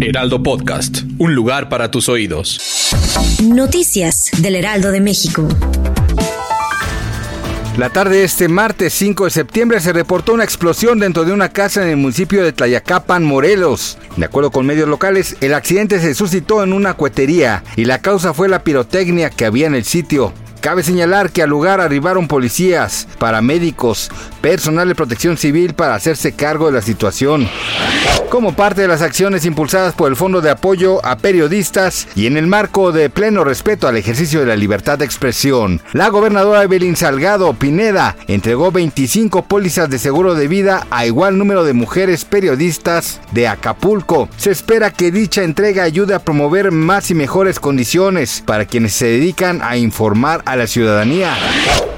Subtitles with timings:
[0.00, 2.90] Heraldo Podcast, un lugar para tus oídos.
[3.42, 5.46] Noticias del Heraldo de México.
[7.78, 11.50] La tarde de este martes 5 de septiembre se reportó una explosión dentro de una
[11.50, 13.98] casa en el municipio de Tlayacapan, Morelos.
[14.16, 18.34] De acuerdo con medios locales, el accidente se suscitó en una cuetería y la causa
[18.34, 20.32] fue la pirotecnia que había en el sitio.
[20.66, 26.66] Cabe señalar que al lugar arribaron policías, paramédicos, personal de protección civil para hacerse cargo
[26.66, 27.48] de la situación.
[28.30, 32.36] Como parte de las acciones impulsadas por el Fondo de Apoyo a Periodistas y en
[32.36, 36.96] el marco de pleno respeto al ejercicio de la libertad de expresión, la gobernadora Evelyn
[36.96, 43.20] Salgado Pineda entregó 25 pólizas de seguro de vida a igual número de mujeres periodistas
[43.30, 44.28] de Acapulco.
[44.36, 49.06] Se espera que dicha entrega ayude a promover más y mejores condiciones para quienes se
[49.06, 51.34] dedican a informar a la ciudadanía.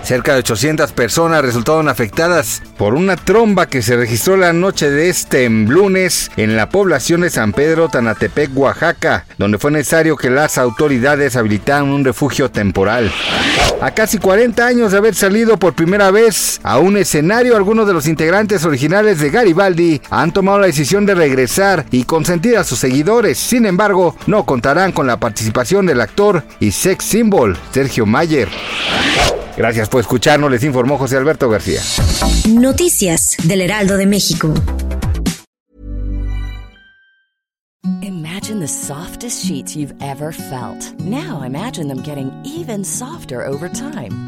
[0.08, 5.10] Cerca de 800 personas resultaron afectadas por una tromba que se registró la noche de
[5.10, 10.56] este lunes en la población de San Pedro Tanatepec, Oaxaca, donde fue necesario que las
[10.56, 13.12] autoridades habilitaran un refugio temporal.
[13.82, 17.92] A casi 40 años de haber salido por primera vez a un escenario, algunos de
[17.92, 22.78] los integrantes originales de Garibaldi han tomado la decisión de regresar y consentir a sus
[22.78, 23.36] seguidores.
[23.36, 28.48] Sin embargo, no contarán con la participación del actor y sex symbol Sergio Mayer.
[29.58, 31.80] Gracias por escucharnos, les informó José Alberto García.
[32.48, 34.54] Noticias del Heraldo de México.
[38.00, 40.78] Imagine the softest sheets you've ever felt.
[41.00, 44.27] Now imagine them getting even softer over time.